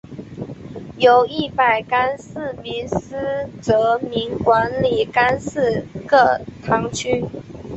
[0.97, 7.23] 由一百廿四名司铎名管理廿四个堂区。